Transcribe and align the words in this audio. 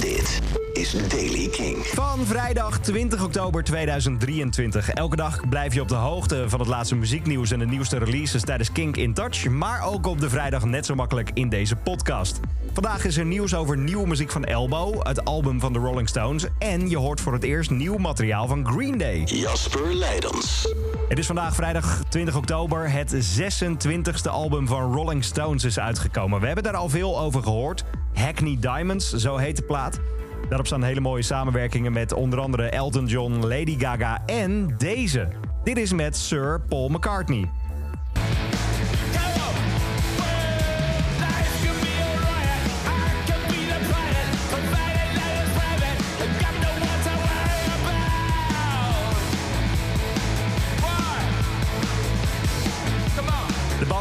Dit 0.00 0.40
is 0.78 1.08
Daily 1.08 1.48
King. 1.48 1.86
Van 1.86 2.26
vrijdag 2.26 2.78
20 2.78 3.24
oktober 3.24 3.64
2023. 3.64 4.90
Elke 4.90 5.16
dag 5.16 5.48
blijf 5.48 5.74
je 5.74 5.80
op 5.80 5.88
de 5.88 5.94
hoogte 5.94 6.48
van 6.48 6.58
het 6.58 6.68
laatste 6.68 6.94
muzieknieuws 6.94 7.50
en 7.50 7.58
de 7.58 7.66
nieuwste 7.66 7.98
releases 7.98 8.42
tijdens 8.42 8.72
Kink 8.72 8.96
in 8.96 9.14
Touch. 9.14 9.48
Maar 9.48 9.86
ook 9.86 10.06
op 10.06 10.20
de 10.20 10.30
vrijdag 10.30 10.64
net 10.64 10.86
zo 10.86 10.94
makkelijk 10.94 11.30
in 11.34 11.48
deze 11.48 11.76
podcast. 11.76 12.40
Vandaag 12.72 13.04
is 13.04 13.16
er 13.16 13.24
nieuws 13.24 13.54
over 13.54 13.78
nieuwe 13.78 14.06
muziek 14.06 14.30
van 14.30 14.44
Elbow, 14.44 15.06
het 15.06 15.24
album 15.24 15.60
van 15.60 15.72
de 15.72 15.78
Rolling 15.78 16.08
Stones. 16.08 16.46
En 16.58 16.90
je 16.90 16.96
hoort 16.96 17.20
voor 17.20 17.32
het 17.32 17.44
eerst 17.44 17.70
nieuw 17.70 17.96
materiaal 17.96 18.46
van 18.46 18.66
Green 18.66 18.98
Day. 18.98 19.22
Jasper 19.24 19.94
Leidens. 19.94 20.74
Het 21.08 21.18
is 21.18 21.26
vandaag 21.26 21.54
vrijdag 21.54 22.02
20 22.08 22.36
oktober. 22.36 22.90
Het 22.90 23.38
26e 23.40 24.30
album 24.30 24.66
van 24.66 24.92
Rolling 24.92 25.24
Stones 25.24 25.64
is 25.64 25.78
uitgekomen. 25.78 26.40
We 26.40 26.46
hebben 26.46 26.64
daar 26.64 26.76
al 26.76 26.88
veel 26.88 27.20
over 27.20 27.42
gehoord. 27.42 27.84
Hackney 28.14 28.56
Diamonds, 28.60 29.12
zo 29.12 29.36
heet 29.36 29.56
de 29.56 29.62
plaat. 29.62 30.00
Daarop 30.48 30.66
staan 30.66 30.82
hele 30.82 31.00
mooie 31.00 31.22
samenwerkingen 31.22 31.92
met 31.92 32.12
onder 32.12 32.40
andere 32.40 32.68
Elton 32.68 33.06
John, 33.06 33.32
Lady 33.40 33.78
Gaga 33.78 34.22
en 34.26 34.74
deze. 34.78 35.28
Dit 35.64 35.78
is 35.78 35.92
met 35.92 36.16
Sir 36.16 36.60
Paul 36.68 36.88
McCartney. 36.88 37.50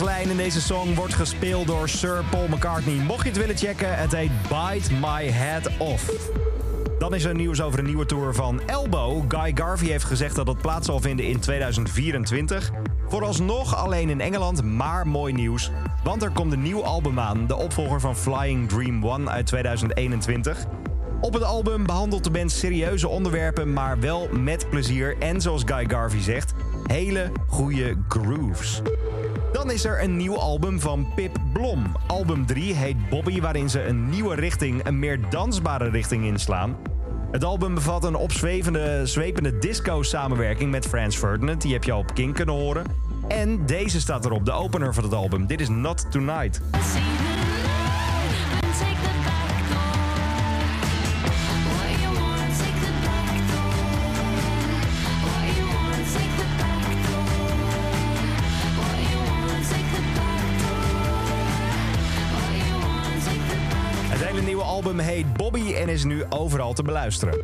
Baslijn 0.00 0.30
in 0.30 0.36
deze 0.36 0.60
song 0.60 0.94
wordt 0.94 1.14
gespeeld 1.14 1.66
door 1.66 1.88
Sir 1.88 2.24
Paul 2.30 2.48
McCartney. 2.48 2.94
Mocht 2.94 3.22
je 3.22 3.28
het 3.28 3.38
willen 3.38 3.56
checken, 3.56 3.98
het 3.98 4.12
heet 4.12 4.30
Bite 4.42 4.94
My 4.94 5.30
Head 5.30 5.70
Off. 5.78 6.30
Dan 6.98 7.14
is 7.14 7.24
er 7.24 7.34
nieuws 7.34 7.62
over 7.62 7.78
een 7.78 7.84
nieuwe 7.84 8.06
tour 8.06 8.34
van 8.34 8.60
Elbow. 8.66 9.24
Guy 9.28 9.52
Garvey 9.54 9.88
heeft 9.88 10.04
gezegd 10.04 10.36
dat 10.36 10.46
het 10.46 10.60
plaats 10.60 10.86
zal 10.86 11.00
vinden 11.00 11.26
in 11.26 11.40
2024. 11.40 12.70
Vooralsnog 13.08 13.76
alleen 13.76 14.10
in 14.10 14.20
Engeland, 14.20 14.62
maar 14.62 15.06
mooi 15.06 15.32
nieuws. 15.32 15.70
Want 16.04 16.22
er 16.22 16.30
komt 16.30 16.52
een 16.52 16.62
nieuw 16.62 16.84
album 16.84 17.20
aan, 17.20 17.46
de 17.46 17.56
opvolger 17.56 18.00
van 18.00 18.16
Flying 18.16 18.68
Dream 18.68 19.04
1 19.04 19.30
uit 19.30 19.46
2021. 19.46 20.66
Op 21.20 21.32
het 21.32 21.44
album 21.44 21.86
behandelt 21.86 22.24
de 22.24 22.30
band 22.30 22.52
serieuze 22.52 23.08
onderwerpen, 23.08 23.72
maar 23.72 24.00
wel 24.00 24.28
met 24.32 24.70
plezier. 24.70 25.16
En 25.18 25.40
zoals 25.40 25.62
Guy 25.66 25.84
Garvey 25.88 26.20
zegt, 26.20 26.54
hele 26.92 27.32
goede 27.46 27.96
grooves. 28.08 28.82
Dan 29.52 29.70
is 29.70 29.84
er 29.84 30.02
een 30.02 30.16
nieuw 30.16 30.36
album 30.36 30.80
van 30.80 31.06
Pip 31.14 31.36
Blom. 31.52 31.96
Album 32.06 32.46
3 32.46 32.74
heet 32.74 33.08
Bobby, 33.08 33.40
waarin 33.40 33.70
ze 33.70 33.84
een 33.84 34.08
nieuwe 34.08 34.34
richting, 34.34 34.86
een 34.86 34.98
meer 34.98 35.20
dansbare 35.28 35.90
richting 35.90 36.24
inslaan. 36.24 36.76
Het 37.30 37.44
album 37.44 37.74
bevat 37.74 38.04
een 38.04 38.14
opzwevende, 38.14 39.06
zwepende 39.06 39.58
disco-samenwerking 39.58 40.70
met 40.70 40.86
Frans 40.86 41.16
Ferdinand. 41.16 41.62
Die 41.62 41.72
heb 41.72 41.84
je 41.84 41.92
al 41.92 41.98
op 41.98 42.14
King 42.14 42.34
kunnen 42.34 42.54
horen. 42.54 42.84
En 43.28 43.66
deze 43.66 44.00
staat 44.00 44.24
erop, 44.24 44.44
de 44.44 44.52
opener 44.52 44.94
van 44.94 45.04
het 45.04 45.14
album. 45.14 45.46
Dit 45.46 45.60
is 45.60 45.68
Not 45.68 46.10
Tonight. 46.10 46.60
Hele 64.30 64.42
nieuwe 64.42 64.62
album 64.62 64.98
heet 64.98 65.32
Bobby 65.32 65.74
en 65.74 65.88
is 65.88 66.04
nu 66.04 66.24
overal 66.28 66.72
te 66.72 66.82
beluisteren. 66.82 67.40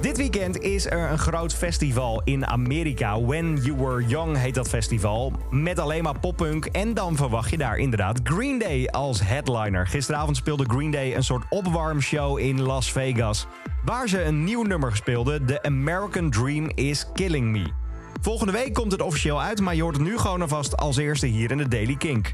Dit 0.00 0.16
weekend 0.16 0.58
is 0.58 0.86
er 0.86 1.10
een 1.10 1.18
groot 1.18 1.54
festival 1.54 2.22
in 2.24 2.46
Amerika. 2.46 3.20
When 3.20 3.56
You 3.56 3.76
Were 3.76 4.06
Young 4.06 4.36
heet 4.36 4.54
dat 4.54 4.68
festival. 4.68 5.32
Met 5.50 5.78
alleen 5.78 6.02
maar 6.02 6.18
poppunk. 6.18 6.64
En 6.64 6.94
dan 6.94 7.16
verwacht 7.16 7.50
je 7.50 7.56
daar 7.56 7.76
inderdaad 7.76 8.20
Green 8.22 8.58
Day 8.58 8.86
als 8.86 9.20
headliner. 9.20 9.86
Gisteravond 9.86 10.36
speelde 10.36 10.64
Green 10.68 10.90
Day 10.90 11.14
een 11.14 11.24
soort 11.24 11.44
opwarmshow 11.48 12.38
in 12.38 12.60
Las 12.60 12.92
Vegas. 12.92 13.46
Waar 13.84 14.08
ze 14.08 14.22
een 14.22 14.44
nieuw 14.44 14.62
nummer 14.62 14.96
speelden. 14.96 15.46
The 15.46 15.62
American 15.62 16.30
Dream 16.30 16.70
is 16.74 17.06
Killing 17.12 17.46
Me. 17.46 17.66
Volgende 18.20 18.52
week 18.52 18.74
komt 18.74 18.92
het 18.92 19.02
officieel 19.02 19.42
uit, 19.42 19.60
maar 19.60 19.74
je 19.74 19.82
hoort 19.82 19.96
het 19.96 20.04
nu 20.04 20.18
gewoon 20.18 20.42
alvast 20.42 20.76
als 20.76 20.96
eerste 20.96 21.26
hier 21.26 21.50
in 21.50 21.58
de 21.58 21.68
Daily 21.68 21.96
Kink. 21.96 22.32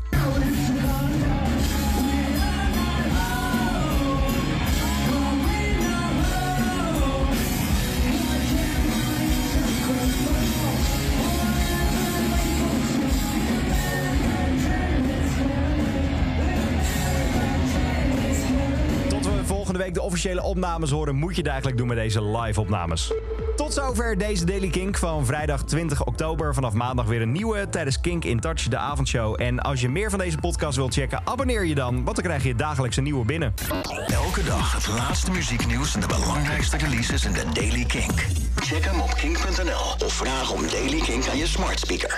We 19.76 19.82
volgende 19.82 19.84
week 19.84 19.94
de 19.94 20.02
officiële 20.02 20.42
opnames 20.42 20.90
horen, 20.90 21.14
moet 21.14 21.34
je 21.34 21.40
het 21.40 21.50
eigenlijk 21.50 21.78
doen 21.78 21.86
met 21.86 21.96
deze 21.96 22.24
live 22.24 22.60
opnames. 22.60 23.12
Tot 23.56 23.72
zover 23.72 24.18
deze 24.18 24.44
Daily 24.44 24.68
Kink 24.68 24.96
van 24.96 25.26
vrijdag 25.26 25.64
20 25.64 26.04
oktober. 26.04 26.54
Vanaf 26.54 26.72
maandag 26.72 27.06
weer 27.06 27.22
een 27.22 27.32
nieuwe 27.32 27.68
tijdens 27.68 28.00
Kink 28.00 28.24
in 28.24 28.40
Touch, 28.40 28.68
de 28.68 28.76
avondshow. 28.76 29.40
En 29.40 29.60
als 29.60 29.80
je 29.80 29.88
meer 29.88 30.10
van 30.10 30.18
deze 30.18 30.38
podcast 30.38 30.76
wilt 30.76 30.94
checken, 30.94 31.20
abonneer 31.24 31.64
je 31.64 31.74
dan, 31.74 32.04
want 32.04 32.16
dan 32.16 32.24
krijg 32.24 32.42
je 32.42 32.54
dagelijks 32.54 32.96
een 32.96 33.02
nieuwe 33.02 33.24
binnen. 33.24 33.54
Elke 34.06 34.44
dag 34.44 34.72
het 34.72 34.88
laatste 34.88 35.30
muzieknieuws 35.30 35.94
en 35.94 36.00
de 36.00 36.06
belangrijkste 36.06 36.76
releases 36.76 37.24
in 37.24 37.32
de 37.32 37.44
Daily 37.52 37.84
Kink. 37.84 38.26
Check 38.56 38.84
hem 38.84 39.00
op 39.00 39.14
kink.nl 39.14 40.06
of 40.06 40.12
vraag 40.12 40.52
om 40.52 40.68
Daily 40.70 41.00
Kink 41.00 41.28
aan 41.28 41.36
je 41.36 41.46
smart 41.46 41.78
speaker. 41.78 42.14